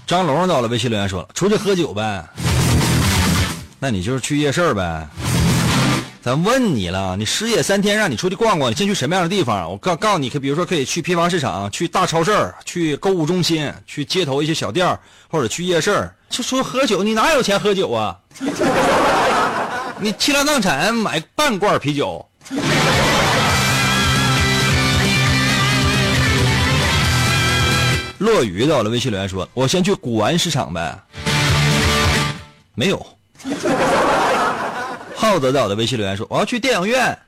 [0.07, 2.25] 张龙到了，微信留言说了：“出去喝酒呗，
[3.79, 5.07] 那你就是去夜市呗。
[6.23, 9.71] 咱问你了，你失业三天，让你出去逛逛，你先去什么样的地方？
[9.71, 14.99] 我告告诉你，可比如说可以去批发市场，去大超市，去购物中心，去街头一些小店
[15.31, 16.11] 或者去夜市。
[16.31, 18.17] 就说喝酒，你哪有钱喝酒啊？
[19.99, 22.25] 你倾家荡产买半罐啤酒。”
[28.23, 30.97] 落雨到了，微信留言说：“我先去古玩市场呗。”
[32.77, 33.05] 没有。
[35.17, 37.19] 浩德到的微信留言说：“我要去电影院。”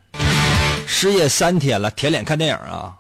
[0.86, 2.94] 失业三天了，舔脸看电影啊？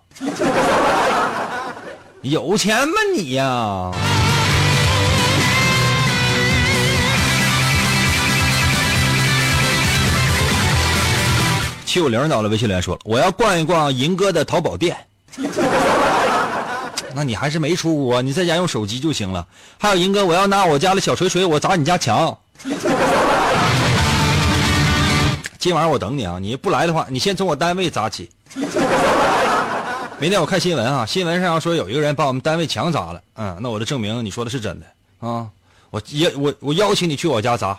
[2.22, 3.92] 有钱吗你呀？
[11.86, 14.96] 七五零到了，微信留言说：“我要逛一逛银哥的淘宝店。”
[17.14, 19.46] 那你还是没出屋，你在家用手机就行了。
[19.78, 22.36] 还有银哥，我要拿我家的小锤锤，我砸你家墙。
[25.58, 26.38] 今晚上我等你啊！
[26.40, 28.28] 你不来的话，你先从我单位砸起。
[30.18, 33.20] 明天我看新闻啊，新闻上说有一个人把我们单位墙砸了。
[33.36, 34.86] 嗯，那我就证明你说的是真的
[35.26, 35.46] 啊！
[35.90, 37.78] 我邀我我邀请你去我家砸。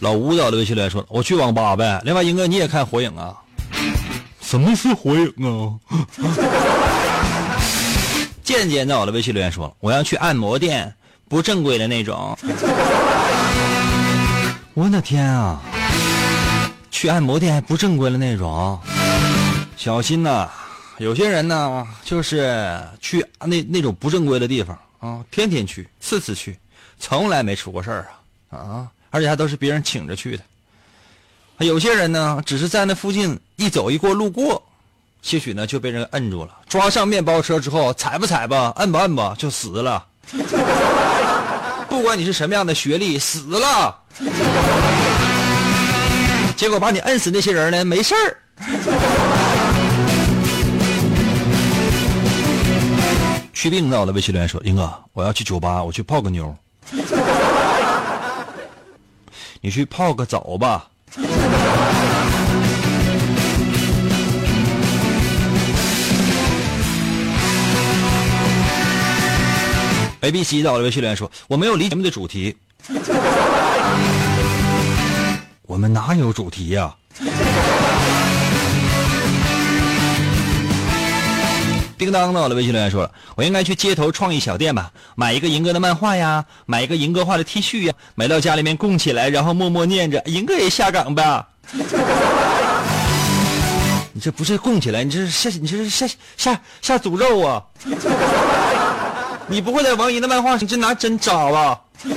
[0.00, 3.34] 老吴在我的微信留言说：“我去网吧呗。”另外，英哥你也看火影啊？
[4.40, 5.74] 什么是火影啊？
[8.42, 10.94] 渐渐在我的微信留言说：“我要去按摩店，
[11.28, 12.34] 不正规的那种。”
[14.74, 15.60] 我的天啊！
[16.90, 18.78] 去按摩店还不正规的那种，
[19.76, 20.48] 小心呐！
[20.98, 26.58] 有些人呢，就是去那那种不正规的地方啊，天天去，次次去，
[26.98, 28.06] 从来没出过事儿
[28.50, 28.88] 啊啊！
[29.10, 30.42] 而且还都是别人请着去的。
[31.66, 34.62] 有些人呢，只是在那附近一走一过路过，
[35.22, 40.06] 兴许呢就被人摁住了，抓上面包车之后，踩吧踩吧，摁吧摁吧，就死了。
[41.88, 43.98] 不管你是什么样的学历，死了。
[46.56, 48.36] 结果把你摁死那些人呢，没事儿。
[53.52, 56.54] 去病在我的微信留言说：“英哥，我要去酒吧，我去泡个妞。”
[59.60, 60.88] 你去泡个澡吧。
[70.20, 72.56] A B C 在我的微信留言说：“我没有理节目的主题。”
[75.62, 76.94] 我们哪有主题呀？
[81.98, 91.46] 叮当在我的微信留言说了：“我应该去街头创意小店吧，买一个银哥的漫画呀，买一个银哥画的 T 恤呀，买到家里面供起来，然后默默念着银哥也下岗吧。
[94.12, 97.62] 你这不是供起来，你这是下，你这是下下下诅咒啊！
[99.48, 101.80] 你不会在王银的漫画，你这拿针扎吧？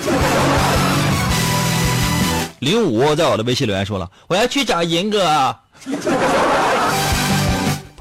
[2.60, 5.60] 零五在我的微信留言说了：“我要去找银哥。”啊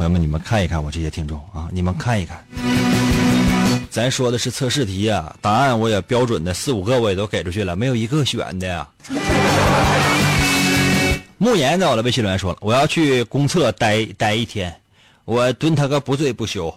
[0.01, 2.42] 朋友们，你们看一看我这些听众啊，你们看一看，
[3.90, 8.88] 咱说的是测试题呀，答案我也标准的四五个我也都给出去了，没有一个选的呀。
[11.36, 14.74] 慕言在我的微信留言说了：“我要去公厕待待一天，
[15.26, 16.74] 我蹲他个不醉不休。”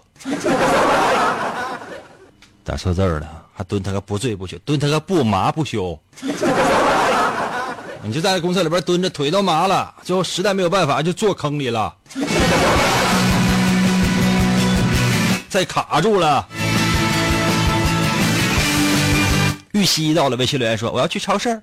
[2.66, 5.98] 打错字了，还蹲他个不醉不休，蹲他个不麻不休。
[8.02, 11.96] 你就在公厕里边蹲着，腿都麻了，最后实在没有办法，就坐坑里了，
[15.54, 16.48] 再卡住了。
[19.74, 21.62] 玉溪到了，微信留言说：“我要去超市。”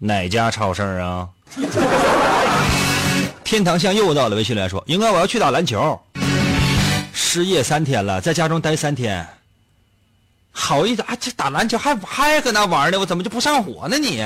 [0.00, 1.28] 哪家超市啊？
[3.44, 6.00] 天堂向右到了，微信留言说：“应该我要去打篮球。”
[7.14, 9.24] 失业三天了，在家中待三天。
[10.50, 11.16] 好意思啊！
[11.20, 12.98] 这打篮球还还搁那玩呢？
[12.98, 13.96] 我怎么就不上火呢？
[13.96, 14.20] 你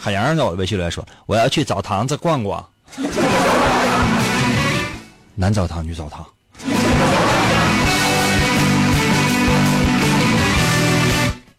[0.00, 2.68] 海洋在我的微信留言说：“我要去澡堂子逛逛。”
[5.40, 6.26] 男澡堂、女澡堂。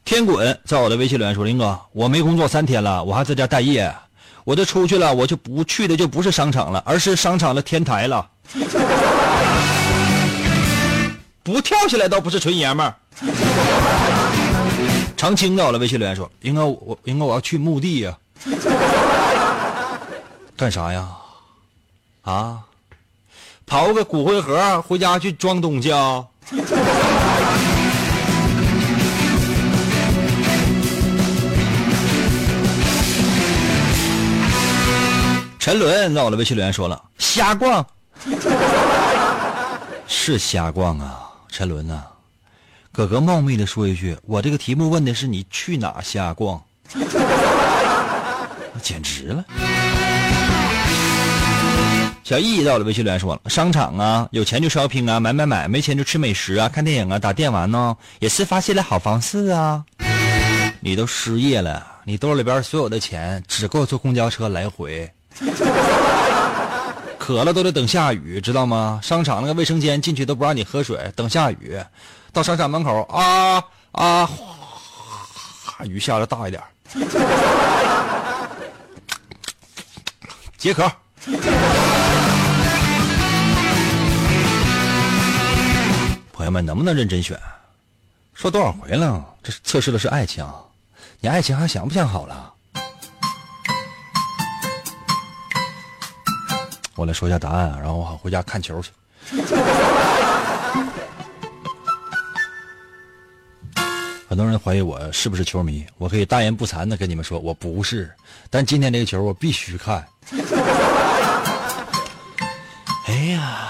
[0.04, 3.90] 天滚在我的微信里面说：“林哥，我没工作三天了，我还在家待业。
[4.44, 8.30] 我这出去了，我就不去的就不是商场了，而是商场的天台了。”
[11.42, 12.94] 不跳下来倒不是纯爷们儿。
[15.16, 18.18] 长青到了，微信留言说：“应该我应该我要去墓地呀，
[20.58, 21.08] 干啥呀？
[22.24, 22.60] 啊，
[23.70, 26.26] 刨个骨灰盒回家去装东西啊？”
[35.60, 37.86] 陈伦在我的微信留言说了：“瞎逛，
[40.08, 42.02] 是瞎逛啊。”陈伦呐，
[42.92, 46.60] 哥哥冒昧的说一句，我这个题目问的是你去哪瞎逛，
[48.82, 49.46] 简直了。
[52.24, 59.84] 小易到了微信留言说了，商场啊，有钱就 shopping 啊，买买买，没钱就吃美食啊，看电影啊，打电玩呢，也是发泄的好方式啊。
[60.82, 65.12] 你都失业了，你兜里边所有的钱只够坐公交车来回。
[67.18, 69.00] 渴了都得等下雨，知道吗？
[69.04, 71.80] 商场那个卫生间进去都不让你喝水，等下雨。
[72.32, 74.30] 到商场门口啊啊，
[75.86, 76.62] 雨下的大一点，
[80.58, 80.90] 解渴。
[86.40, 87.38] 朋友们，能不能认真选？
[88.34, 89.36] 说多少回了？
[89.44, 90.48] 这测试的是爱情，
[91.20, 92.54] 你爱情还想不想好了？
[96.96, 98.90] 我来说一下答案，然后我好回家看球去。
[104.30, 108.10] 很多人怀疑我是不是球迷，我可以大言不惭的跟你们说，我不是。
[108.50, 110.08] 但今天这个球我必须看。
[113.08, 113.69] 哎呀，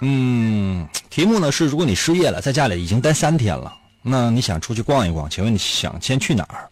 [0.00, 6.68] 嗯，题目呢是：如果你失业了，在家里已经待三天了，那你想出去逛一逛，请问你想先去哪儿？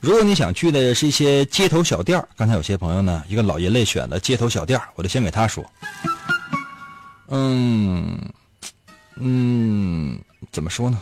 [0.00, 5.64] 如果你想去的是一些街头小店刚才有些朋友呢，一个老爷类选的街头小店我就先给他说，
[7.28, 8.18] 嗯
[9.16, 10.20] 嗯，
[10.52, 11.00] 怎么说呢？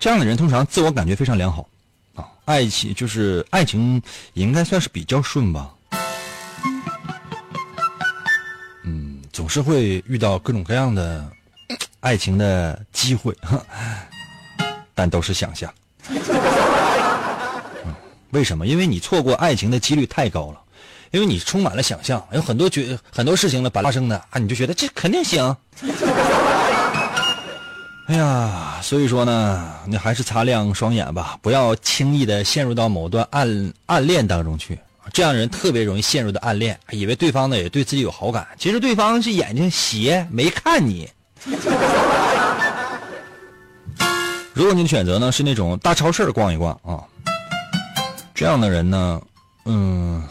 [0.00, 1.68] 这样的人通常自我感觉非常良好，
[2.16, 4.02] 啊，爱情就是爱情
[4.34, 5.72] 应该算是比较顺吧，
[9.46, 11.24] 总是会遇到各种各样的
[12.00, 13.32] 爱情的机会。
[14.92, 15.72] 但都是想象，
[18.30, 18.66] 为什么？
[18.66, 20.60] 因为你错过爱情的几率太高了，
[21.12, 25.56] 因为你充满了想象，有很多觉很多事情呢，发生的啊，你就觉得这肯定行。
[28.08, 34.76] 哎呀，所以说呢，你还是擦亮双眼吧，不要轻易的陷入到某段暗暗恋当中去。
[35.12, 41.08] 这样人特别容易陷入的暗恋，以为对方呢也对自己有好感，其实对方是眼睛斜没看你。
[44.52, 47.04] 如果你的选择呢是那种大超市逛一逛啊，
[48.34, 49.20] 这样的人呢，
[49.64, 50.22] 嗯，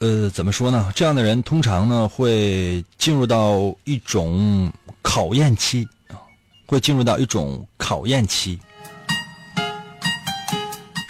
[0.00, 0.90] 呃，怎么说呢？
[0.94, 4.72] 这样的人通常呢会进入到一种
[5.02, 6.16] 考验期啊，
[6.66, 8.58] 会进入到一种考验期。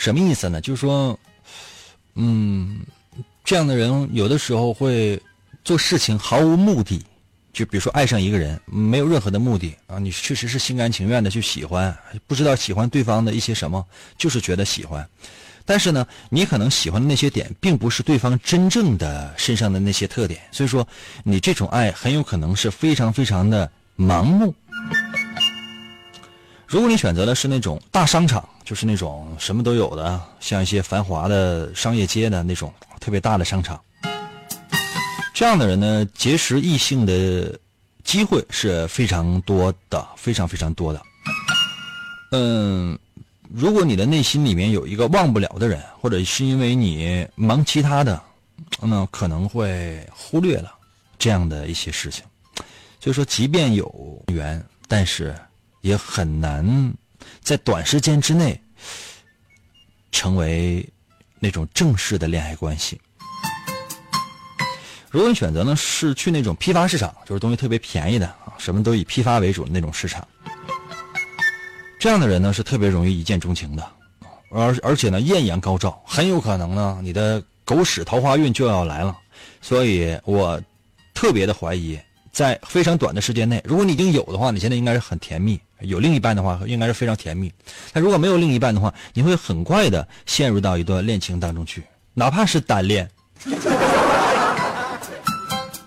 [0.04, 0.60] 什么意思呢？
[0.60, 1.18] 就是说，
[2.14, 2.80] 嗯，
[3.42, 5.18] 这样的人有的时候会
[5.64, 7.02] 做事情毫无目的。
[7.54, 11.96] 就比如说爱上一个人，没有任何的目的啊，你确实是心甘情愿的去喜欢，
[12.26, 13.82] 不知道喜欢对方的一些什么，
[14.18, 15.08] 就是觉得喜欢。
[15.64, 20.86] 但是呢，你可能喜欢的那些点，并不是对方真正的身上的那些特点，所以说
[21.22, 24.54] 你这种爱很有可能是非常非常的盲目。
[26.74, 33.80] 如果你选择的是那种大商场，就是那种什么都有的，像一些繁华的商业街的那种特别大的商场。
[35.32, 37.56] 这样的人呢，结识异性的
[38.02, 41.00] 机会是非常多的，非常非常多的。
[42.32, 42.98] 嗯，
[43.48, 48.20] 如果你的内心里面有一个忘不了的人，或者是因为你忙其他的，
[48.80, 50.74] 那可能会忽略了
[51.20, 52.24] 这样的一些事情。
[52.98, 55.32] 所以说，即便有缘，但是
[55.84, 56.94] 也很难
[57.42, 58.58] 在短时间之内
[60.10, 60.84] 成为
[61.38, 62.98] 那种正式的恋爱关系。
[65.10, 70.26] 如果你选择呢是去那种批发市场，就是东西特别便宜的啊，什么都以批发为主的那种市场，
[72.00, 73.86] 这样的人呢是特别容易一见钟情的，
[74.50, 79.14] 而而且呢艳阳高照，很有可能呢你的狗屎桃花运就要来了，
[79.60, 80.58] 所以我
[81.12, 82.00] 特别的怀疑，
[82.32, 87.52] 在非常短的时间内，如果你已经有的话，你现在应该是很甜蜜，有另一半的话应该是非常甜蜜，
[87.92, 91.82] 但如果没有另一半的话，你会很快的陷入到一段恋情当中去，
[92.14, 93.08] 哪怕是单恋。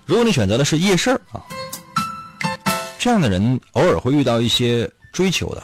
[0.06, 1.43] 如果你选择的是夜市啊，
[2.98, 5.62] 这样的人偶尔会遇到一些追求的，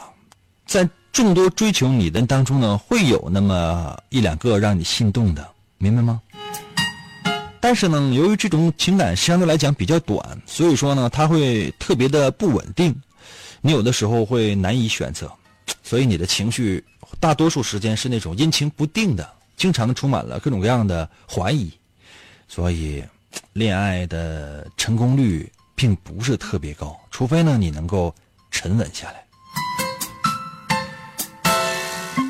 [0.66, 6.20] 在众多追求你的当中呢，会有那么一两个让你心动的，明白吗？
[7.60, 12.94] 但是呢，由于这种情感相对来讲比较短，所以说呢，它会特别的不稳定，
[13.66, 15.32] 你有的时候会难以选择，
[15.82, 16.84] 所以你的情绪
[17.18, 21.72] 大多数时间是那种阴晴不定的，经常充满了各种各样的怀疑，
[22.46, 23.02] 所以。
[23.54, 28.14] 恋爱的成功率并不是特别高，除非呢你能够
[28.52, 29.26] 沉稳下来。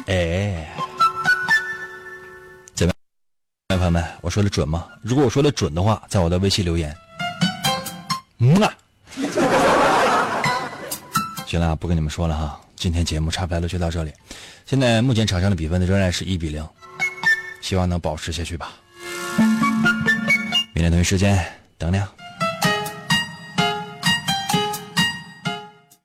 [0.07, 0.75] 哎，
[2.75, 2.93] 怎么
[3.69, 4.03] 样，朋友们？
[4.23, 4.89] 我说的准吗？
[5.03, 6.97] 如果我说的准的话，在我的微信留言。
[8.39, 8.75] 嗯啊。
[11.47, 14.13] 行了，不跟你们说了哈，今天节目差不多就到这里。
[14.67, 16.67] 现在目前场上的比分呢仍然是一比零，
[17.61, 18.73] 希望能保持下去吧。
[20.73, 21.39] 明天同一时间
[21.79, 22.13] 等你啊。